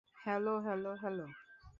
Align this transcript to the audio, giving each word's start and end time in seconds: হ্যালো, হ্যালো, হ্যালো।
হ্যালো, 0.15 0.53
হ্যালো, 0.59 0.91
হ্যালো। 0.95 1.27